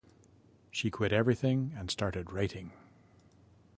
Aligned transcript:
She 0.71 0.89
quit 0.89 1.13
everything 1.13 1.73
and 1.77 1.91
started 1.91 2.31
writing. 2.31 2.71